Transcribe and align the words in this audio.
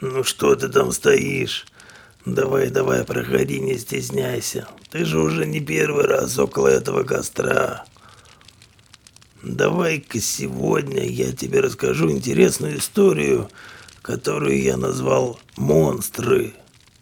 Ну 0.00 0.24
что 0.24 0.54
ты 0.54 0.68
там 0.68 0.92
стоишь? 0.92 1.66
Давай, 2.26 2.68
давай, 2.70 3.04
проходи, 3.04 3.60
не 3.60 3.78
стесняйся. 3.78 4.68
Ты 4.90 5.06
же 5.06 5.18
уже 5.18 5.46
не 5.46 5.60
первый 5.60 6.04
раз 6.04 6.38
около 6.38 6.68
этого 6.68 7.02
костра. 7.02 7.86
Давай-ка 9.42 10.20
сегодня 10.20 11.02
я 11.04 11.32
тебе 11.32 11.60
расскажу 11.60 12.10
интересную 12.10 12.76
историю, 12.78 13.48
которую 14.02 14.60
я 14.60 14.76
назвал 14.76 15.40
«Монстры». 15.56 16.52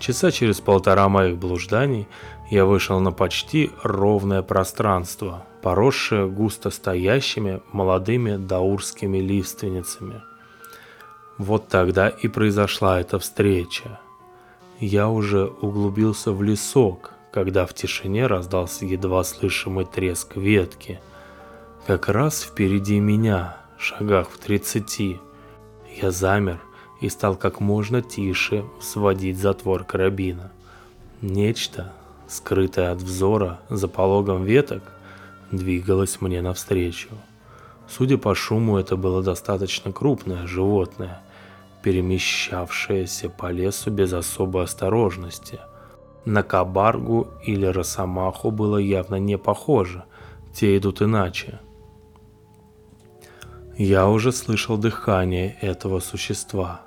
Часа 0.04 0.30
через 0.30 0.60
полтора 0.60 1.08
моих 1.08 1.38
блужданий 1.38 2.06
я 2.50 2.66
вышел 2.66 3.00
на 3.00 3.10
почти 3.10 3.70
ровное 3.82 4.42
пространство, 4.42 5.46
поросшее 5.62 6.28
густо 6.28 6.68
стоящими 6.68 7.62
молодыми 7.72 8.36
даурскими 8.36 9.16
лиственницами. 9.16 10.20
Вот 11.38 11.68
тогда 11.68 12.10
и 12.10 12.28
произошла 12.28 13.00
эта 13.00 13.18
встреча. 13.18 13.98
Я 14.78 15.08
уже 15.08 15.46
углубился 15.46 16.32
в 16.32 16.42
лесок, 16.42 17.12
когда 17.32 17.64
в 17.64 17.72
тишине 17.72 18.26
раздался 18.26 18.84
едва 18.84 19.24
слышимый 19.24 19.86
треск 19.86 20.36
ветки. 20.36 21.00
Как 21.86 22.10
раз 22.10 22.42
впереди 22.42 23.00
меня, 23.00 23.56
шагах 23.78 24.28
в 24.28 24.36
тридцати. 24.36 25.18
Я 25.96 26.10
замер– 26.10 26.60
и 27.00 27.08
стал 27.08 27.36
как 27.36 27.60
можно 27.60 28.02
тише 28.02 28.64
сводить 28.80 29.38
затвор 29.38 29.84
карабина. 29.84 30.52
Нечто, 31.20 31.92
скрытое 32.28 32.92
от 32.92 32.98
взора 32.98 33.60
за 33.68 33.88
пологом 33.88 34.44
веток, 34.44 34.82
двигалось 35.50 36.20
мне 36.20 36.42
навстречу. 36.42 37.08
Судя 37.88 38.18
по 38.18 38.34
шуму, 38.34 38.78
это 38.78 38.96
было 38.96 39.22
достаточно 39.22 39.92
крупное 39.92 40.46
животное, 40.46 41.20
перемещавшееся 41.82 43.28
по 43.28 43.50
лесу 43.50 43.90
без 43.90 44.12
особой 44.12 44.64
осторожности. 44.64 45.60
На 46.24 46.42
кабаргу 46.42 47.28
или 47.44 47.66
росомаху 47.66 48.50
было 48.50 48.78
явно 48.78 49.16
не 49.16 49.36
похоже, 49.36 50.04
те 50.54 50.76
идут 50.78 51.02
иначе. 51.02 51.60
Я 53.76 54.08
уже 54.08 54.32
слышал 54.32 54.78
дыхание 54.78 55.58
этого 55.60 56.00
существа, 56.00 56.82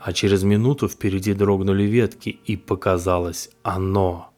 а 0.00 0.12
через 0.12 0.42
минуту 0.42 0.88
впереди 0.88 1.34
дрогнули 1.34 1.84
ветки, 1.84 2.38
и 2.46 2.56
показалось 2.56 3.50
оно. 3.62 4.30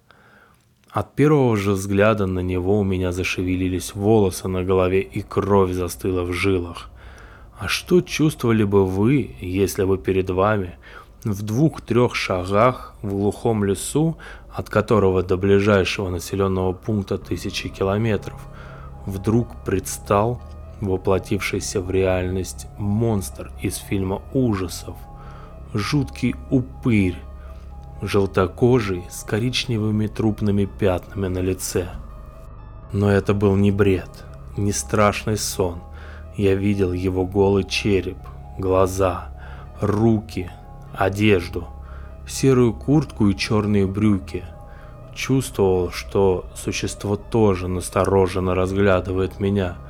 От 0.91 1.15
первого 1.15 1.57
же 1.57 1.73
взгляда 1.73 2.27
на 2.27 2.41
него 2.41 2.81
у 2.81 2.85
меня 2.85 3.13
зашевелились 3.13 3.95
волосы 3.95 4.49
на 4.49 4.65
голове, 4.65 5.01
и 5.01 5.23
кровь 5.23 5.73
застыла 5.73 6.25
в 6.25 6.33
жилах. 6.33 6.91
А 7.59 7.69
что 7.69 8.01
чувствовали 8.01 8.65
бы 8.65 8.87
вы, 8.87 9.37
если 9.41 9.85
бы 9.85 9.99
перед 9.99 10.31
вами 10.31 10.77
в 11.25 11.43
двух-трех 11.43 12.15
шагах 12.17 12.95
в 13.03 13.11
глухом 13.11 13.65
лесу, 13.65 14.17
от 14.53 14.69
которого 14.71 15.23
до 15.23 15.37
ближайшего 15.37 16.09
населенного 16.09 16.73
пункта 16.73 17.19
тысячи 17.19 17.69
километров, 17.69 18.41
вдруг 19.07 19.63
предстал 19.65 20.41
воплотившийся 20.81 21.81
в 21.81 21.91
реальность 21.91 22.67
монстр 22.79 23.53
из 23.63 23.77
фильма 23.77 24.23
ужасов. 24.33 24.97
Жуткий 25.73 26.35
упырь, 26.51 27.17
желтокожий, 28.03 29.05
с 29.09 29.23
коричневыми 29.23 30.09
трупными 30.09 30.65
пятнами 30.65 31.29
на 31.29 31.39
лице. 31.39 31.91
Но 32.93 33.09
это 33.09 33.35
был 33.35 33.55
не 33.55 33.71
бред, 33.71 34.11
не 34.57 34.73
страшный 34.73 35.37
сон. 35.37 35.81
Я 36.37 36.57
видел 36.57 36.93
его 36.93 37.25
голый 37.25 37.63
череп, 37.63 38.19
глаза, 38.59 39.29
руки, 39.81 40.51
одежду, 40.93 41.69
серую 42.27 42.73
куртку 42.73 43.29
и 43.29 43.37
черные 43.37 43.87
брюки. 43.87 44.45
Чувствовал, 45.15 45.93
что 45.93 46.47
существо 46.57 47.15
тоже 47.15 47.69
настороженно 47.69 48.57
разглядывает 48.57 49.39
меня– 49.39 49.77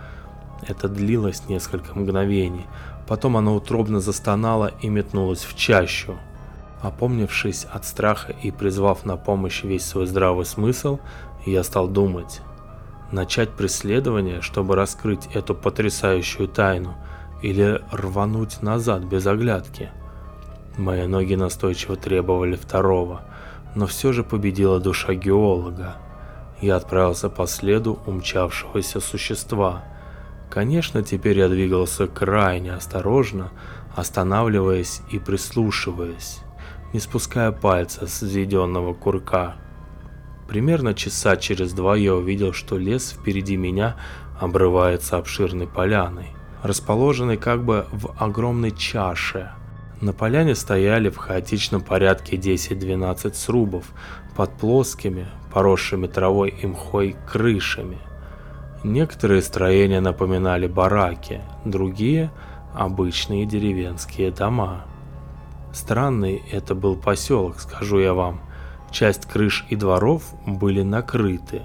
это 0.67 0.89
длилось 0.89 1.49
несколько 1.49 1.99
мгновений. 1.99 2.67
Потом 3.11 3.37
она 3.37 3.53
утробно 3.53 3.99
застонала 3.99 4.71
и 4.83 4.89
метнулась 4.89 5.45
в 5.45 5.57
чащу. 5.57 6.15
Опомнившись 6.81 7.65
от 7.65 7.85
страха 7.85 8.33
и 8.41 8.53
призвав 8.53 9.05
на 9.05 9.17
помощь 9.17 9.65
весь 9.65 9.85
свой 9.85 10.07
здравый 10.07 10.45
смысл, 10.45 11.01
я 11.45 11.65
стал 11.65 11.89
думать. 11.89 12.41
Начать 13.11 13.51
преследование, 13.51 14.43
чтобы 14.43 14.77
раскрыть 14.77 15.27
эту 15.35 15.57
потрясающую 15.57 16.47
тайну, 16.47 16.95
или 17.43 17.83
рвануть 17.91 18.63
назад 18.63 19.03
без 19.03 19.27
оглядки. 19.27 19.91
Мои 20.79 21.09
ноги 21.09 21.35
настойчиво 21.35 21.97
требовали 21.97 22.55
второго, 22.55 23.23
но 23.75 23.89
все 23.89 24.13
же 24.13 24.23
победила 24.23 24.79
душа 24.79 25.15
геолога. 25.15 25.97
Я 26.61 26.77
отправился 26.77 27.29
по 27.29 27.49
следу 27.49 27.99
умчавшегося 28.07 29.01
существа– 29.01 29.83
Конечно, 30.51 31.05
теперь 31.05 31.39
я 31.39 31.49
двигался 31.49 32.09
крайне 32.09 32.75
осторожно, 32.75 33.53
останавливаясь 33.95 35.01
и 35.09 35.21
прислушиваясь, 35.21 36.41
не 36.93 36.99
спуская 36.99 37.53
пальца 37.53 38.09
с 38.09 38.21
взведенного 38.21 38.93
курка. 38.93 39.55
Примерно 40.49 40.93
часа 40.93 41.37
через 41.37 41.73
два 41.73 41.95
я 41.95 42.17
увидел, 42.17 42.53
что 42.53 42.77
лес 42.79 43.13
впереди 43.13 43.57
меня 43.57 43.97
обрывается 44.41 45.19
обширной 45.19 45.69
поляной, 45.69 46.31
расположенной 46.65 47.37
как 47.37 47.65
бы 47.65 47.87
в 47.93 48.13
огромной 48.19 48.73
чаше. 48.73 49.53
На 50.01 50.13
поляне 50.13 50.57
стояли 50.57 51.11
в 51.11 51.17
хаотичном 51.17 51.83
порядке 51.83 52.37
10-12 52.37 53.35
срубов 53.35 53.85
под 54.35 54.51
плоскими, 54.55 55.29
поросшими 55.53 56.09
травой 56.09 56.49
и 56.49 56.67
мхой 56.67 57.15
крышами– 57.25 57.99
Некоторые 58.83 59.43
строения 59.43 60.01
напоминали 60.01 60.67
бараки, 60.67 61.43
другие– 61.67 62.31
обычные 62.75 63.45
деревенские 63.45 64.31
дома. 64.31 64.87
Странный 65.73 66.43
это 66.51 66.75
был 66.75 66.97
поселок, 66.97 67.61
скажу 67.61 67.99
я 67.99 68.15
вам. 68.15 68.41
Часть 68.91 69.27
крыш 69.27 69.67
и 69.69 69.77
дворов 69.77 70.23
были 70.47 70.83
накрыты 70.83 71.63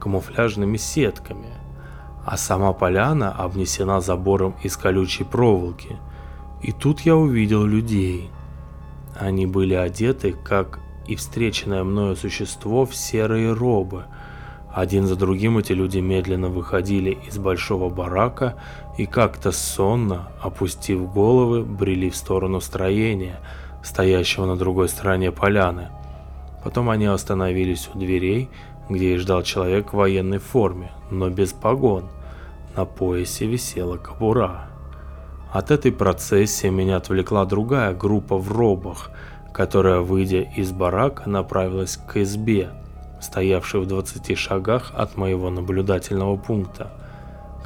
камуфляжными 0.00 0.78
сетками, 0.78 1.52
а 2.24 2.38
сама 2.38 2.72
поляна 2.72 3.30
обнесена 3.30 4.00
забором 4.00 4.54
из 4.62 4.76
колючей 4.78 5.24
проволоки. 5.24 5.98
И 6.62 6.72
тут 6.72 7.00
я 7.00 7.14
увидел 7.14 7.64
людей. 7.64 8.30
Они 9.20 9.44
были 9.44 9.74
одеты, 9.74 10.32
как 10.32 10.80
и 11.06 11.14
встреченное 11.14 11.84
мною 11.84 12.16
существо, 12.16 12.86
в 12.86 12.94
серые 12.94 13.52
робы– 13.52 14.04
один 14.74 15.06
за 15.06 15.14
другим 15.14 15.58
эти 15.58 15.72
люди 15.72 15.98
медленно 15.98 16.48
выходили 16.48 17.16
из 17.28 17.38
большого 17.38 17.88
барака 17.90 18.56
и 18.98 19.06
как-то 19.06 19.52
сонно, 19.52 20.30
опустив 20.42 21.12
головы, 21.12 21.62
брели 21.62 22.10
в 22.10 22.16
сторону 22.16 22.60
строения, 22.60 23.38
стоящего 23.84 24.46
на 24.46 24.56
другой 24.56 24.88
стороне 24.88 25.30
поляны. 25.30 25.90
Потом 26.64 26.90
они 26.90 27.06
остановились 27.06 27.88
у 27.94 27.98
дверей, 27.98 28.50
где 28.88 29.14
их 29.14 29.20
ждал 29.20 29.44
человек 29.44 29.92
в 29.92 29.96
военной 29.96 30.38
форме, 30.38 30.90
но 31.08 31.30
без 31.30 31.52
погон. 31.52 32.08
На 32.74 32.84
поясе 32.84 33.46
висела 33.46 33.96
кобура. 33.96 34.66
От 35.52 35.70
этой 35.70 35.92
процессии 35.92 36.66
меня 36.66 36.96
отвлекла 36.96 37.44
другая 37.44 37.94
группа 37.94 38.36
в 38.38 38.50
робах, 38.50 39.12
которая, 39.52 40.00
выйдя 40.00 40.40
из 40.40 40.72
барака, 40.72 41.30
направилась 41.30 41.96
к 41.96 42.16
избе, 42.16 42.70
стоявшей 43.24 43.80
в 43.80 43.86
20 43.86 44.36
шагах 44.38 44.92
от 44.94 45.16
моего 45.16 45.50
наблюдательного 45.50 46.36
пункта. 46.36 46.92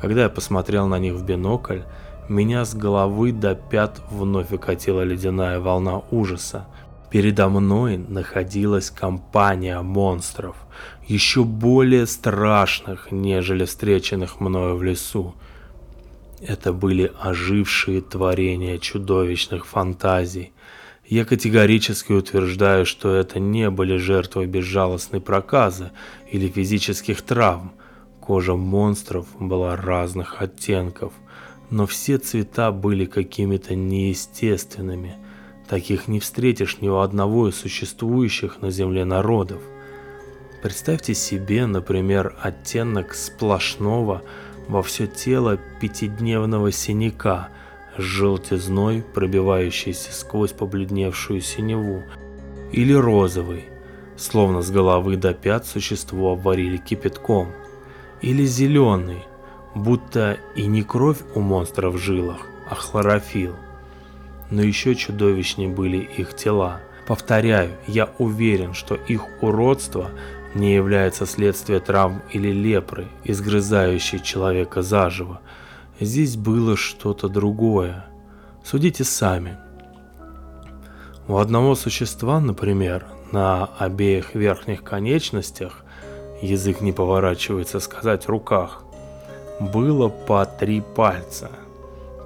Когда 0.00 0.22
я 0.22 0.28
посмотрел 0.28 0.86
на 0.86 0.98
них 0.98 1.14
в 1.14 1.24
бинокль, 1.24 1.80
меня 2.28 2.64
с 2.64 2.74
головы 2.74 3.32
до 3.32 3.54
пят 3.54 4.00
вновь 4.10 4.52
окатила 4.52 5.02
ледяная 5.02 5.60
волна 5.60 6.02
ужаса. 6.10 6.66
Передо 7.10 7.48
мной 7.48 7.96
находилась 7.96 8.90
компания 8.90 9.80
монстров, 9.80 10.56
еще 11.06 11.42
более 11.42 12.06
страшных, 12.06 13.10
нежели 13.10 13.64
встреченных 13.64 14.40
мною 14.40 14.76
в 14.76 14.82
лесу. 14.82 15.34
Это 16.40 16.72
были 16.74 17.10
ожившие 17.18 18.02
творения 18.02 18.78
чудовищных 18.78 19.66
фантазий. 19.66 20.52
Я 21.08 21.24
категорически 21.24 22.12
утверждаю, 22.12 22.86
что 22.86 23.14
это 23.14 23.40
не 23.40 23.70
были 23.70 23.96
жертвы 23.96 24.46
безжалостной 24.46 25.20
проказы 25.20 25.90
или 26.30 26.48
физических 26.48 27.22
травм. 27.22 27.72
Кожа 28.20 28.54
монстров 28.54 29.26
была 29.40 29.74
разных 29.74 30.40
оттенков– 30.42 31.12
но 31.70 31.86
все 31.86 32.18
цвета 32.18 32.72
были 32.72 33.04
какими-то 33.04 33.74
неестественными. 33.74 35.16
Таких 35.68 36.08
не 36.08 36.18
встретишь 36.18 36.80
ни 36.80 36.88
у 36.88 36.98
одного 36.98 37.48
из 37.48 37.56
существующих 37.56 38.62
на 38.62 38.70
Земле 38.70 39.04
народов. 39.04 39.60
Представьте 40.62 41.14
себе, 41.14 41.66
например, 41.66 42.34
оттенок 42.40 43.14
сплошного 43.14 44.22
во 44.66 44.82
все 44.82 45.06
тело 45.06 45.58
пятидневного 45.80 46.72
синяка 46.72 47.48
с 47.98 48.02
желтизной, 48.02 49.02
пробивающейся 49.02 50.12
сквозь 50.12 50.52
побледневшую 50.52 51.40
синеву, 51.40 52.04
или 52.72 52.92
розовый, 52.92 53.64
словно 54.16 54.62
с 54.62 54.70
головы 54.70 55.16
до 55.16 55.34
пят 55.34 55.66
существо 55.66 56.32
обварили 56.32 56.76
кипятком, 56.76 57.48
или 58.22 58.44
зеленый, 58.44 59.24
будто 59.74 60.38
и 60.54 60.66
не 60.66 60.82
кровь 60.82 61.18
у 61.34 61.40
монстра 61.40 61.90
в 61.90 61.98
жилах, 61.98 62.46
а 62.70 62.74
хлорофилл. 62.74 63.54
Но 64.50 64.62
еще 64.62 64.94
чудовищнее 64.94 65.68
были 65.68 65.98
их 65.98 66.34
тела. 66.34 66.80
Повторяю, 67.06 67.72
я 67.86 68.10
уверен, 68.18 68.74
что 68.74 68.94
их 68.94 69.24
уродство 69.40 70.10
не 70.54 70.74
является 70.74 71.26
следствием 71.26 71.80
травм 71.80 72.22
или 72.32 72.50
лепры, 72.50 73.08
изгрызающей 73.24 74.20
человека 74.20 74.82
заживо. 74.82 75.40
Здесь 76.00 76.36
было 76.36 76.76
что-то 76.76 77.28
другое. 77.28 78.04
Судите 78.64 79.02
сами. 79.02 79.56
У 81.26 81.36
одного 81.38 81.74
существа, 81.74 82.38
например, 82.38 83.06
на 83.32 83.64
обеих 83.78 84.36
верхних 84.36 84.84
конечностях, 84.84 85.84
язык 86.40 86.82
не 86.82 86.92
поворачивается 86.92 87.80
сказать 87.80 88.28
руках, 88.28 88.84
было 89.58 90.08
по 90.08 90.44
три 90.46 90.80
пальца. 90.80 91.50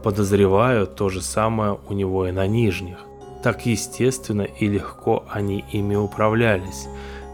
Подозреваю, 0.04 0.86
то 0.86 1.08
же 1.08 1.22
самое 1.22 1.78
у 1.88 1.94
него 1.94 2.28
и 2.28 2.32
на 2.32 2.46
нижних. 2.46 2.98
Так 3.42 3.64
естественно 3.64 4.42
и 4.42 4.68
легко 4.68 5.24
они 5.30 5.64
ими 5.72 5.94
управлялись. 5.94 6.88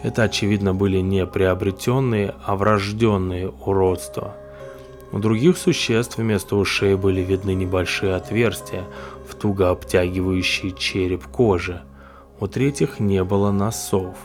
Это, 0.04 0.22
очевидно, 0.22 0.72
были 0.72 0.98
не 0.98 1.26
приобретенные, 1.26 2.34
а 2.44 2.54
врожденные 2.54 3.48
уродства. 3.48 4.36
У 5.12 5.18
других 5.18 5.56
существ 5.56 6.18
вместо 6.18 6.56
ушей 6.56 6.94
были 6.94 7.20
видны 7.22 7.54
небольшие 7.54 8.14
отверстия, 8.14 8.84
в 9.28 9.34
туго 9.34 9.70
обтягивающие 9.70 10.72
череп 10.72 11.26
кожи. 11.26 11.82
У 12.40 12.46
третьих 12.46 13.00
не 13.00 13.24
было 13.24 13.50
носов, 13.50 14.16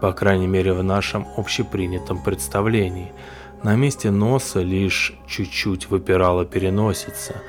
по 0.00 0.12
крайней 0.12 0.46
мере 0.46 0.72
в 0.72 0.82
нашем 0.82 1.26
общепринятом 1.36 2.22
представлении– 2.22 3.12
на 3.62 3.74
месте 3.74 4.12
носа 4.12 4.60
лишь 4.60 5.14
чуть-чуть 5.26 5.90
выпирала 5.90 6.44
переносица, 6.44 7.42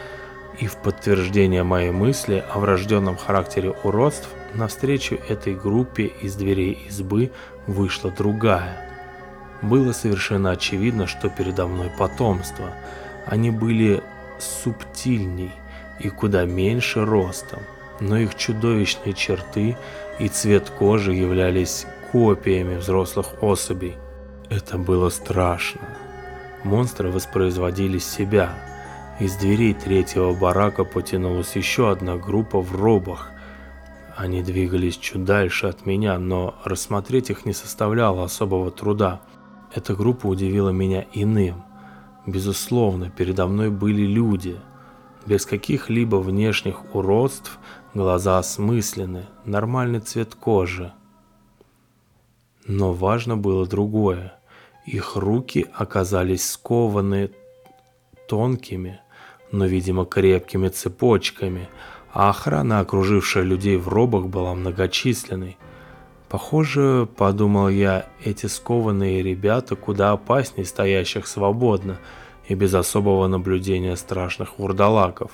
и 0.60 0.66
в 0.66 0.78
подтверждение 0.78 1.64
моей 1.64 1.92
мысли 1.92 2.44
о 2.52 2.60
врожденном 2.60 3.16
характере 3.16 3.76
уродств 3.84 4.28
навстречу 4.56 5.20
этой 5.30 5.54
группе 5.54 6.06
из 6.22 6.36
дверей 6.36 6.80
избы 6.90 7.32
вышла 7.68 8.10
другая. 8.10 8.89
Было 9.62 9.92
совершенно 9.92 10.52
очевидно, 10.52 11.08
что 11.08 11.30
передо 11.30 11.68
мной 11.68 11.90
потомство. 11.98 12.72
Они 13.26 13.52
были 13.52 14.02
субтильней 14.40 15.52
и 16.00 16.10
куда 16.10 16.46
меньше 16.46 17.06
ростом, 17.06 17.60
но 18.00 18.18
их 18.18 18.36
чудовищные 18.36 19.14
черты 19.14 19.78
и 20.20 20.28
цвет 20.28 20.70
кожи 20.70 21.14
являлись 21.14 21.86
копиями 22.12 22.78
взрослых 22.78 23.44
особей– 23.44 23.96
это 24.50 24.80
было 24.80 25.10
страшно. 25.10 25.82
Монстры 26.64 27.12
воспроизводили 27.12 28.00
себя. 28.00 28.50
Из 29.20 29.36
дверей 29.36 29.74
третьего 29.76 30.34
барака 30.34 30.84
потянулась 30.84 31.56
еще 31.56 31.92
одна 31.92 32.18
группа 32.18 32.60
в 32.60 32.76
робах. 32.76 33.32
Они 34.18 34.42
двигались 34.42 34.98
чуть 34.98 35.24
дальше 35.24 35.68
от 35.68 35.86
меня, 35.86 36.18
но 36.18 36.56
рассмотреть 36.66 37.30
их 37.30 37.46
не 37.46 37.54
составляло 37.54 38.24
особого 38.24 38.72
труда. 38.72 39.22
Эта 39.74 39.94
группа 39.94 40.28
удивила 40.28 40.70
меня 40.70 41.06
иным. 41.14 41.64
Безусловно, 42.26 43.10
передо 43.10 43.48
мной 43.48 43.70
были 43.70 44.02
люди. 44.02 44.60
Без 45.26 45.46
каких-либо 45.46 46.16
внешних 46.16 46.96
уродств, 46.96 47.60
глаза 47.94 48.40
осмысленны, 48.40 49.26
нормальный 49.46 50.00
цвет 50.00 50.34
кожи. 50.34 50.94
Но 52.66 52.94
важно 52.94 53.38
было 53.38 53.68
другое. 53.68 54.40
Их 54.86 55.16
руки 55.16 55.68
оказались 55.74 56.50
скованы 56.50 57.32
тонкими, 58.28 59.02
но, 59.52 59.66
видимо, 59.66 60.06
крепкими 60.06 60.70
цепочками, 60.70 61.70
а 62.12 62.30
охрана, 62.30 62.80
окружившая 62.80 63.44
людей 63.44 63.78
в 63.78 63.88
робах, 63.88 64.28
была 64.28 64.56
многочисленной. 64.56 65.58
Похоже, 66.30 67.08
подумал 67.18 67.70
я, 67.70 68.06
эти 68.24 68.46
скованные 68.46 69.24
ребята 69.24 69.76
куда 69.76 70.12
опаснее 70.12 70.66
стоящих 70.66 71.28
свободно 71.28 71.98
и 72.48 72.54
без 72.54 72.74
особого 72.74 73.28
наблюдения 73.28 73.96
страшных 73.96 74.60
вурдалаков. 74.60 75.32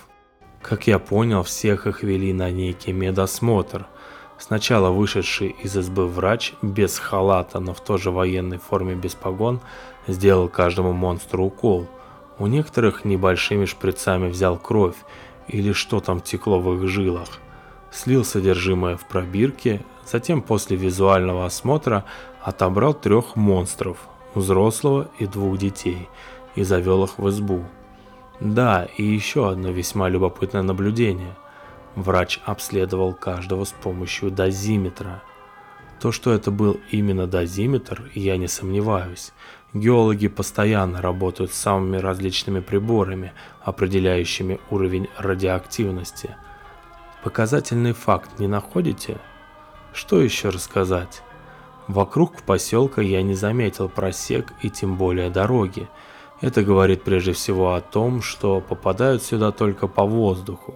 Как 0.61 0.87
я 0.87 0.99
понял, 0.99 1.43
всех 1.43 1.85
их 1.85 2.03
вели 2.03 2.33
на 2.33 2.49
некий 2.51 2.93
медосмотр– 2.93 3.85
Сначала 4.37 4.89
вышедший 4.89 5.55
из 5.63 5.77
избы 5.77 6.07
врач, 6.07 6.53
без 6.61 6.99
халата, 6.99 7.59
но 7.59 7.73
в 7.73 7.79
той 7.79 7.97
же 7.97 8.11
военной 8.11 8.57
форме 8.57 8.93
без 8.93 9.15
погон, 9.15 9.61
сделал 10.07 10.49
каждому 10.49 10.91
монстру 10.91 11.45
укол. 11.45 11.87
У 12.37 12.47
некоторых 12.47 13.05
небольшими 13.05 13.65
шприцами 13.65 14.27
взял 14.27 14.57
кровь, 14.57 14.97
или 15.47 15.71
что 15.71 16.01
там 16.01 16.19
текло 16.19 16.59
в 16.59 16.73
их 16.75 16.89
жилах. 16.89 17.29
Слил 17.91 18.25
содержимое 18.25 18.97
в 18.97 19.07
пробирке, 19.07 19.81
затем 20.05 20.41
после 20.41 20.77
визуального 20.77 21.45
осмотра 21.45 22.05
отобрал 22.41 22.93
трех 22.93 23.35
монстров, 23.35 23.97
взрослого 24.33 25.09
и 25.19 25.25
двух 25.25 25.57
детей, 25.57 26.09
и 26.55 26.63
завел 26.63 27.03
их 27.03 27.17
в 27.17 27.29
избу. 27.29 27.63
Да, 28.39 28.87
и 28.97 29.03
еще 29.03 29.49
одно 29.49 29.69
весьма 29.69 30.09
любопытное 30.09 30.61
наблюдение– 30.61 31.35
Врач 31.95 32.41
обследовал 32.43 33.13
каждого 33.13 33.63
с 33.63 33.71
помощью 33.71 34.29
дозиметра. 34.29 35.23
То, 36.01 36.11
что 36.11 36.33
это 36.33 36.51
был 36.51 36.79
именно 36.91 37.25
дозиметр, 37.25 38.11
я 38.13 38.35
не 38.35 38.47
сомневаюсь. 38.47 39.31
Геологи 39.73 40.27
постоянно 40.27 41.01
работают 41.01 41.53
с 41.53 41.57
самыми 41.57 41.97
различными 41.97 42.59
приборами, 42.59 43.33
определяющими 43.61 44.59
уровень 44.69 45.07
радиоактивности. 45.17 46.35
Показательный 47.23 47.93
факт 47.93 48.39
не 48.39 48.47
находите? 48.47 49.17
Что 49.95 50.21
еще 50.21 50.49
рассказать? 50.49 51.23
Вокруг 51.87 52.41
поселка 52.41 53.01
я 53.01 53.21
не 53.21 53.33
заметил 53.33 53.87
просек 53.87 54.51
и 54.61 54.69
тем 54.69 54.97
более 54.97 55.29
дороги. 55.29 55.87
Это 56.41 56.63
говорит 56.63 57.03
прежде 57.03 57.31
всего 57.31 57.75
о 57.75 57.81
том, 57.81 58.21
что 58.21 58.59
попадают 58.59 59.23
сюда 59.23 59.53
только 59.53 59.87
по 59.87 60.03
воздуху. 60.03 60.75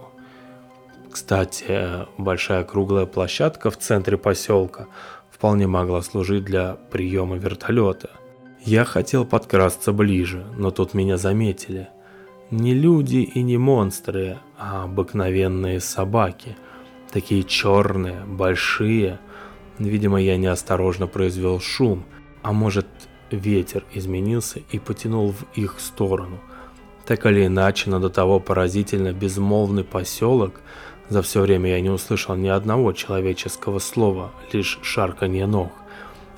Кстати, 1.10 2.06
большая 2.16 2.64
круглая 2.64 3.04
площадка 3.04 3.70
в 3.70 3.76
центре 3.76 4.16
поселка 4.16 4.86
вполне 5.30 5.66
могла 5.66 6.00
служить 6.00 6.44
для 6.44 6.78
приема 6.90 7.36
вертолета. 7.36 8.10
Я 8.64 8.86
хотел 8.86 9.26
подкрасться 9.26 9.92
ближе, 9.92 10.46
но 10.56 10.70
тут 10.70 10.94
меня 10.94 11.18
заметили. 11.18 11.88
Не 12.50 12.72
люди 12.72 13.18
и 13.18 13.42
не 13.42 13.58
монстры, 13.58 14.38
а 14.58 14.84
обыкновенные 14.84 15.80
собаки. 15.80 16.56
Такие 17.10 17.42
черные, 17.42 18.22
большие. 18.24 19.18
Видимо, 19.78 20.20
я 20.20 20.36
неосторожно 20.36 21.06
произвел 21.06 21.60
шум. 21.60 22.04
А 22.42 22.52
может, 22.52 22.86
ветер 23.30 23.84
изменился 23.92 24.60
и 24.70 24.78
потянул 24.78 25.32
в 25.32 25.44
их 25.54 25.80
сторону. 25.80 26.38
Так 27.04 27.26
или 27.26 27.46
иначе, 27.46 27.90
но 27.90 27.98
до 27.98 28.08
того 28.08 28.38
поразительно 28.38 29.12
безмолвный 29.12 29.84
поселок, 29.84 30.60
за 31.08 31.22
все 31.22 31.40
время 31.40 31.70
я 31.70 31.80
не 31.80 31.90
услышал 31.90 32.36
ни 32.36 32.46
одного 32.46 32.92
человеческого 32.92 33.80
слова, 33.80 34.30
лишь 34.52 34.78
шарканье 34.82 35.46
ног. 35.46 35.72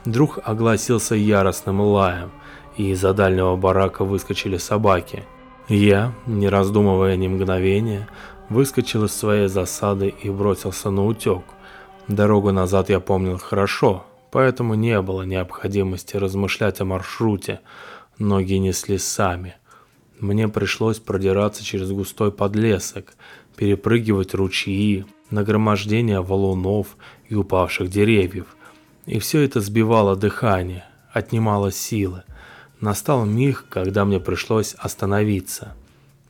Вдруг 0.07 0.39
огласился 0.43 1.15
яростным 1.15 1.81
лаем, 1.81 2.31
и 2.79 2.91
из-за 2.91 3.13
дальнего 3.13 3.55
барака 3.57 4.05
выскочили 4.05 4.57
собаки. 4.57 5.25
Я, 5.69 6.15
не 6.27 6.49
раздумывая 6.49 7.17
ни 7.17 7.29
мгновения, 7.29 8.09
выскочил 8.53 9.05
из 9.05 9.13
своей 9.13 9.49
засады 9.49 10.09
и 10.09 10.31
бросился 10.31 10.91
на 10.91 11.07
утек. 11.07 11.43
Дорогу 12.09 12.53
назад 12.53 12.91
я 12.91 13.01
помнил 13.01 13.39
хорошо, 13.39 14.05
поэтому 14.31 14.75
не 14.75 15.01
было 15.01 15.23
необходимости 15.23 16.17
размышлять 16.17 16.81
о 16.81 16.85
маршруте. 16.85 17.61
Ноги 18.19 18.55
несли 18.55 18.99
сами. 18.99 19.57
Мне 20.21 20.49
пришлось 20.49 20.99
продираться 20.99 21.65
через 21.65 21.91
густой 21.91 22.31
подлесок, 22.31 23.15
перепрыгивать 23.57 24.35
ручьи, 24.35 25.05
нагромождение 25.31 26.21
валунов 26.21 26.97
и 27.29 27.35
упавших 27.35 27.91
деревьев. 27.91 28.57
И 29.07 29.19
все 29.19 29.41
это 29.41 29.61
сбивало 29.61 30.15
дыхание, 30.15 30.85
отнимало 31.13 31.73
силы. 31.73 32.23
Настал 32.81 33.25
миг, 33.25 33.65
когда 33.69 34.05
мне 34.05 34.21
пришлось 34.21 34.75
остановиться. 34.75 35.75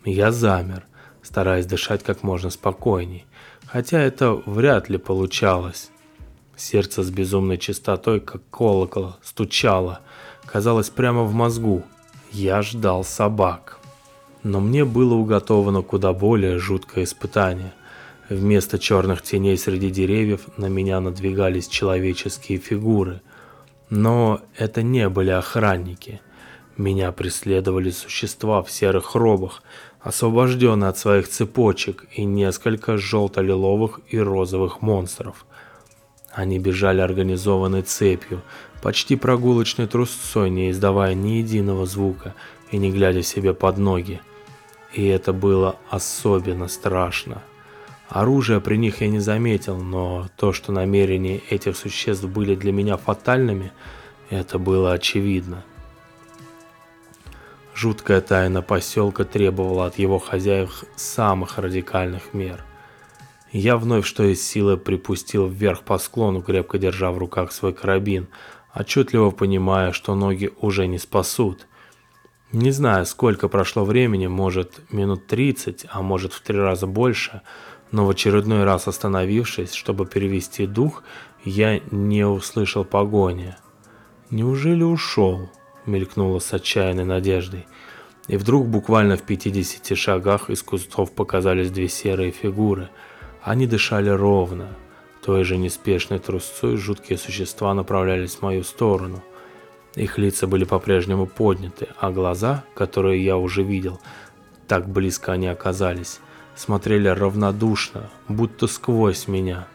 Я 0.05 0.33
замер, 0.33 0.85
стараясь 1.23 1.67
дышать 1.67 2.03
как 2.03 2.23
можно 2.23 2.51
спокойней, 2.51 3.25
хотя 3.67 4.01
это 4.01 4.33
вряд 4.47 4.89
ли 4.89 4.99
получалось. 4.99 5.91
Сердце 6.57 7.03
с 7.03 7.11
безумной 7.11 7.59
частотой, 7.59 8.21
как 8.21 8.43
колокол, 8.51 9.17
стучало, 9.23 10.01
казалось 10.45 10.91
прямо 10.91 11.25
в 11.25 11.33
мозгу. 11.33 11.83
Я 12.31 12.63
ждал 12.63 13.05
собак. 13.05 13.79
Но 14.43 14.61
мне 14.61 14.85
было 14.85 15.15
уготовано 15.15 15.83
куда 15.83 16.13
более 16.13 16.59
жуткое 16.59 17.05
испытание. 17.05 17.73
Вместо 18.29 18.79
черных 18.79 19.23
теней 19.23 19.57
среди 19.57 19.91
деревьев 19.91 20.43
на 20.57 20.67
меня 20.67 21.01
надвигались 21.01 21.69
человеческие 21.69 22.59
фигуры. 22.59 23.23
Но 23.91 24.41
это 24.57 24.83
не 24.83 25.09
были 25.09 25.31
охранники. 25.31 26.21
Меня 26.77 27.13
преследовали 27.13 27.91
существа 27.91 28.63
в 28.63 28.71
серых 28.71 29.15
робах, 29.15 29.63
освобожденные 30.03 30.89
от 30.89 30.99
своих 30.99 31.29
цепочек, 31.29 32.07
и 32.15 32.25
несколько 32.25 32.99
желто-лиловых 32.99 34.01
и 34.09 34.19
розовых 34.19 34.83
монстров. 34.83 35.47
Они 36.33 36.59
бежали 36.59 37.01
организованной 37.01 37.83
цепью, 37.83 38.43
почти 38.83 39.17
прогулочной 39.17 39.87
трусцой, 39.87 40.51
не 40.51 40.71
издавая 40.71 41.15
ни 41.15 41.39
единого 41.39 41.87
звука 41.87 42.35
и 42.71 42.79
не 42.79 42.91
глядя 42.91 43.23
себе 43.23 43.55
под 43.55 43.79
ноги. 43.79 44.21
И 44.93 45.07
это 45.07 45.33
было 45.33 45.77
особенно 45.91 46.69
страшно. 46.69 47.43
Оружия 48.09 48.61
при 48.61 48.77
них 48.77 49.01
я 49.01 49.09
не 49.09 49.21
заметил, 49.21 49.79
но 49.79 50.29
то, 50.37 50.53
что 50.53 50.73
намерения 50.73 51.41
этих 51.49 51.77
существ 51.77 52.25
были 52.25 52.55
для 52.55 52.73
меня 52.73 52.97
фатальными, 52.97 53.73
это 54.29 54.59
было 54.59 54.93
очевидно. 54.93 55.65
Жуткая 57.83 58.21
тайна 58.21 58.63
поселка 58.63 59.25
требовала 59.25 59.87
от 59.87 59.99
его 59.99 60.21
хозяев 60.21 60.85
самых 60.95 61.59
радикальных 61.59 62.33
мер. 62.33 62.65
Я 63.51 63.77
вновь 63.77 64.07
что 64.07 64.23
из 64.23 64.41
силы 64.41 64.77
припустил 64.77 65.49
вверх 65.49 65.83
по 65.83 65.99
склону, 65.99 66.43
крепко 66.43 66.79
держа 66.79 67.11
в 67.11 67.19
руках 67.19 67.51
свой 67.51 67.73
карабин, 67.73 68.29
отчетливо 68.73 69.33
понимая, 69.33 69.91
что 69.91 70.15
ноги 70.15 70.53
уже 70.61 70.87
не 70.87 70.99
спасут. 70.99 71.67
Не 72.53 72.71
знаю, 72.71 73.05
сколько 73.05 73.49
прошло 73.49 73.85
времени, 73.85 74.29
может 74.29 74.81
минут 74.93 75.27
30, 75.27 75.87
а 75.91 76.03
может 76.03 76.35
в 76.35 76.41
три 76.41 76.61
раза 76.61 76.87
больше, 76.87 77.41
но 77.91 78.07
в 78.07 78.11
очередной 78.11 78.63
раз 78.63 78.87
остановившись, 78.87 79.73
чтобы 79.73 80.07
перевести 80.07 80.67
дух, 80.69 81.03
я 81.43 81.81
не 81.91 82.25
услышал 82.25 82.85
погони. 82.85 83.57
Неужели 84.31 84.85
ушел? 84.85 85.51
Мелькнуло 85.87 86.39
с 86.39 86.53
отчаянной 86.53 87.05
надеждой. 87.05 87.67
И 88.29 88.37
вдруг 88.37 88.69
буквально 88.69 89.17
в 89.17 89.23
50 89.23 89.97
шагах 89.97 90.51
из 90.51 90.63
кустов 90.63 91.13
показались 91.13 91.71
две 91.71 91.89
серые 91.89 92.31
фигуры. 92.31 92.89
Они 93.43 93.67
дышали 93.67 94.09
ровно. 94.09 94.69
Той 95.25 95.45
же 95.45 95.57
неспешной 95.57 96.19
трусцой 96.19 96.77
жуткие 96.77 97.19
существа 97.19 97.75
направлялись 97.75 98.37
в 98.37 98.43
мою 98.43 98.63
сторону. 98.63 99.23
Их 99.95 100.19
лица 100.19 100.47
были 100.47 100.65
по-прежнему 100.65 101.27
подняты, 101.27 101.89
а 101.99 102.11
глаза, 102.11 102.65
которые 102.75 103.25
я 103.25 103.37
уже 103.37 103.63
видел, 103.63 104.01
так 104.67 104.89
близко 104.89 105.33
они 105.33 105.49
оказались, 105.49 106.21
смотрели 106.55 107.09
равнодушно, 107.09 108.11
будто 108.29 108.67
сквозь 108.67 109.29
меня. 109.29 109.67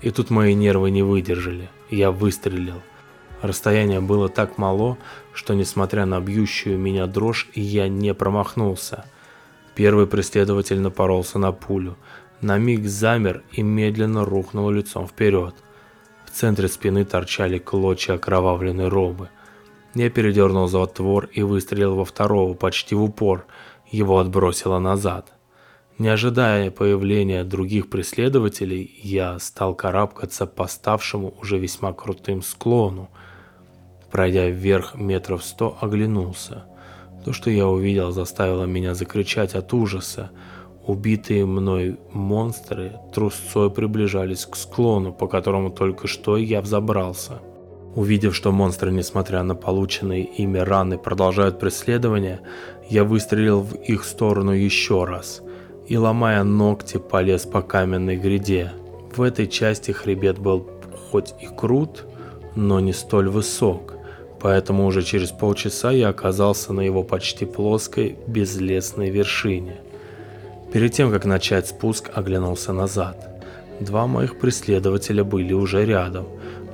И 0.00 0.10
тут 0.10 0.30
мои 0.30 0.54
нервы 0.54 0.90
не 0.90 1.02
выдержали. 1.02 1.70
Я 1.90 2.12
выстрелил. 2.12 2.82
Расстояние 3.42 4.00
было 4.00 4.28
так 4.28 4.58
мало, 4.58 4.98
что 5.32 5.54
несмотря 5.54 6.06
на 6.06 6.20
бьющую 6.20 6.78
меня 6.78 7.06
дрожь, 7.06 7.48
я 7.54 7.88
не 7.88 8.12
промахнулся. 8.14 9.04
Первый 9.74 10.08
преследователь 10.08 10.80
напоролся 10.80 11.38
на 11.38 11.52
пулю, 11.52 11.96
на 12.40 12.58
миг 12.58 12.86
замер 12.86 13.44
и 13.52 13.62
медленно 13.62 14.24
рухнул 14.24 14.70
лицом 14.70 15.06
вперед. 15.06 15.54
В 16.24 16.30
центре 16.30 16.68
спины 16.68 17.04
торчали 17.04 17.58
клочья 17.58 18.14
окровавленной 18.14 18.88
робы. 18.88 19.28
Я 19.94 20.10
передернул 20.10 20.68
затвор 20.68 21.26
и 21.32 21.42
выстрелил 21.42 21.94
во 21.94 22.04
второго 22.04 22.54
почти 22.54 22.94
в 22.94 23.02
упор, 23.02 23.46
его 23.90 24.18
отбросило 24.18 24.78
назад. 24.78 25.32
Не 25.98 26.08
ожидая 26.08 26.70
появления 26.70 27.42
других 27.42 27.90
преследователей, 27.90 29.00
я 29.02 29.38
стал 29.40 29.74
карабкаться 29.74 30.46
по 30.46 30.68
ставшему 30.68 31.34
уже 31.40 31.58
весьма 31.58 31.92
крутым 31.92 32.42
склону, 32.42 33.10
Пройдя 34.10 34.48
вверх 34.48 34.94
метров 34.94 35.44
сто, 35.44 35.76
оглянулся. 35.80 36.64
То, 37.24 37.32
что 37.32 37.50
я 37.50 37.66
увидел, 37.66 38.10
заставило 38.10 38.64
меня 38.64 38.94
закричать 38.94 39.54
от 39.54 39.72
ужаса. 39.74 40.30
Убитые 40.86 41.44
мной 41.44 41.98
монстры 42.12 42.92
трусцой 43.12 43.70
приближались 43.70 44.46
к 44.46 44.56
склону, 44.56 45.12
по 45.12 45.28
которому 45.28 45.70
только 45.70 46.06
что 46.06 46.38
я 46.38 46.62
взобрался. 46.62 47.42
Увидев, 47.94 48.34
что 48.34 48.50
монстры, 48.50 48.92
несмотря 48.92 49.42
на 49.42 49.54
полученные 49.54 50.24
ими 50.24 50.58
раны, 50.58 50.96
продолжают 50.96 51.58
преследование, 51.58 52.40
я 52.88 53.04
выстрелил 53.04 53.60
в 53.60 53.74
их 53.74 54.04
сторону 54.04 54.52
еще 54.52 55.04
раз 55.04 55.42
и, 55.88 55.96
ломая 55.96 56.44
ногти, 56.44 56.98
полез 56.98 57.46
по 57.46 57.62
каменной 57.62 58.16
гряде. 58.16 58.72
В 59.16 59.22
этой 59.22 59.46
части 59.46 59.90
хребет 59.90 60.38
был 60.38 60.68
хоть 61.10 61.34
и 61.40 61.46
крут, 61.46 62.04
но 62.54 62.78
не 62.78 62.92
столь 62.92 63.30
высок. 63.30 63.94
Поэтому 64.40 64.86
уже 64.86 65.02
через 65.02 65.30
полчаса 65.30 65.90
я 65.90 66.10
оказался 66.10 66.72
на 66.72 66.82
его 66.82 67.02
почти 67.02 67.44
плоской, 67.46 68.16
безлесной 68.26 69.10
вершине. 69.10 69.80
Перед 70.72 70.92
тем, 70.92 71.10
как 71.10 71.24
начать 71.24 71.66
спуск, 71.66 72.10
оглянулся 72.14 72.72
назад. 72.72 73.42
Два 73.80 74.06
моих 74.06 74.38
преследователя 74.38 75.24
были 75.24 75.54
уже 75.54 75.84
рядом, 75.84 76.26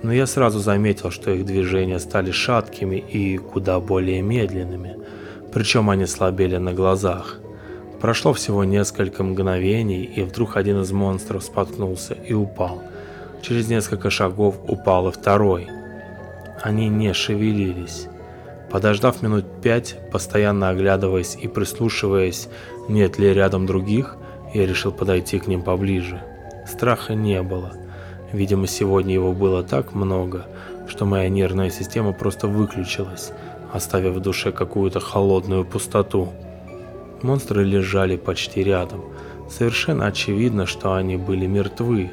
но 0.03 0.13
я 0.13 0.27
сразу 0.27 0.59
заметил, 0.59 1.11
что 1.11 1.31
их 1.31 1.47
движения 1.47 1.99
стали 2.01 2.33
шаткими 2.33 2.97
и 2.97 3.39
куда 3.39 3.79
более 3.79 4.21
медленными, 4.21 4.97
причем 5.53 5.89
они 5.89 6.07
слабели 6.07 6.57
на 6.57 6.73
глазах. 6.73 7.39
Прошло 8.01 8.33
всего 8.33 8.65
несколько 8.65 9.23
мгновений, 9.23 10.05
и 10.05 10.23
вдруг 10.23 10.57
один 10.57 10.83
из 10.83 10.93
монстров 10.93 11.43
споткнулся 11.43 12.15
и 12.15 12.33
упал. 12.33 12.83
Через 13.43 13.69
несколько 13.69 14.11
шагов 14.11 14.57
упал 14.67 15.09
и 15.09 15.13
второй– 15.13 15.69
они 16.65 16.89
не 16.89 17.13
шевелились. 17.13 18.09
Подождав 18.71 19.21
минут 19.21 19.45
пять, 19.63 19.99
постоянно 20.11 20.71
оглядываясь 20.71 21.37
и 21.37 21.47
прислушиваясь, 21.47 22.49
нет 22.89 23.19
ли 23.19 23.35
рядом 23.35 23.67
других, 23.67 24.17
я 24.55 24.67
решил 24.67 24.91
подойти 24.91 25.39
к 25.39 25.47
ним 25.47 25.63
поближе. 25.63 26.23
Страха 26.67 27.15
не 27.15 27.43
было. 27.43 27.73
Видимо, 28.33 28.67
сегодня 28.67 29.13
его 29.13 29.33
было 29.33 29.63
так 29.63 29.95
много, 29.95 30.47
что 30.89 31.05
моя 31.05 31.29
нервная 31.29 31.69
система 31.69 32.15
просто 32.15 32.49
выключилась, 32.49 33.33
оставив 33.71 34.15
в 34.15 34.21
душе 34.21 34.51
какую-то 34.51 35.01
холодную 35.01 35.67
пустоту. 35.67 36.33
Монстры 37.25 37.65
лежали 37.65 38.17
почти 38.17 38.63
рядом. 38.63 39.01
Совершенно 39.51 40.07
очевидно, 40.07 40.67
что 40.67 40.95
они 40.95 41.17
были 41.17 41.47
мертвы. 41.47 42.11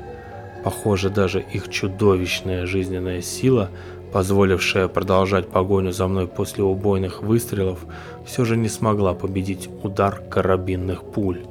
Похоже, 0.64 1.10
даже 1.10 1.40
их 1.54 1.70
чудовищная 1.70 2.66
жизненная 2.66 3.22
сила 3.22 3.70
позволившая 4.12 4.88
продолжать 4.88 5.48
погоню 5.48 5.92
за 5.92 6.08
мной 6.08 6.28
после 6.28 6.64
убойных 6.64 7.24
выстрелов, 7.24 7.80
все 8.26 8.46
же 8.46 8.58
не 8.58 8.68
смогла 8.68 9.14
победить 9.14 9.70
удар 9.84 10.22
карабинных 10.30 11.04
пуль. 11.04 11.42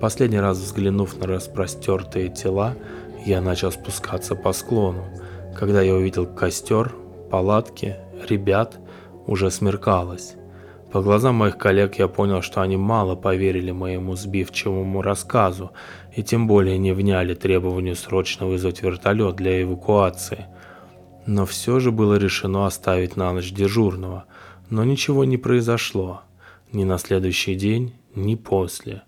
Последний 0.00 0.40
раз 0.40 0.58
взглянув 0.58 1.18
на 1.18 1.26
распростертые 1.26 2.28
тела, 2.28 2.74
я 3.26 3.40
начал 3.40 3.72
спускаться 3.72 4.34
по 4.34 4.52
склону. 4.52 5.04
Когда 5.54 5.82
я 5.82 5.94
увидел 5.94 6.26
костер, 6.26 6.94
палатки, 7.30 7.96
ребят 8.28 8.78
уже 9.26 9.50
смеркалось. 9.50 10.37
По 10.92 11.02
глазам 11.02 11.34
моих 11.34 11.58
коллег 11.58 11.96
я 11.98 12.08
понял, 12.08 12.40
что 12.40 12.62
они 12.62 12.78
мало 12.78 13.14
поверили 13.14 13.72
моему 13.72 14.16
сбивчивому 14.16 15.02
рассказу 15.02 15.72
и 16.16 16.22
тем 16.22 16.46
более 16.46 16.78
не 16.78 16.92
вняли 16.92 17.34
требованию 17.34 17.94
срочно 17.94 18.46
вызвать 18.46 18.82
вертолет 18.82 19.36
для 19.36 19.62
эвакуации. 19.62 20.46
Но 21.26 21.44
все 21.44 21.78
же 21.78 21.92
было 21.92 22.14
решено 22.14 22.66
оставить 22.66 23.16
на 23.16 23.30
ночь 23.32 23.52
дежурного, 23.52 24.24
но 24.70 24.82
ничего 24.84 25.24
не 25.24 25.36
произошло. 25.36 26.22
Ни 26.72 26.84
на 26.84 26.96
следующий 26.96 27.54
день, 27.54 27.94
ни 28.14 28.34
после. 28.34 29.02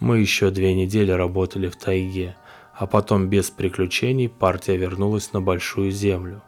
Мы 0.00 0.18
еще 0.18 0.50
две 0.50 0.74
недели 0.74 1.12
работали 1.12 1.68
в 1.68 1.76
тайге, 1.76 2.34
а 2.74 2.88
потом 2.88 3.28
без 3.28 3.48
приключений 3.50 4.28
партия 4.28 4.76
вернулась 4.76 5.32
на 5.32 5.40
Большую 5.40 5.92
Землю. 5.92 6.42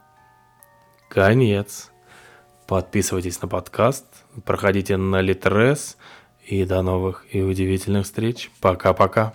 Конец. 1.09 1.93
Подписывайтесь 2.67 3.41
на 3.43 3.47
подкаст, 3.47 4.07
проходите 4.45 4.97
на 4.97 5.21
Литрес 5.21 5.97
и 6.47 6.65
до 6.65 6.83
новых 6.83 7.25
и 7.31 7.43
удивительных 7.43 8.05
встреч. 8.05 8.51
Пока-пока. 8.61 9.35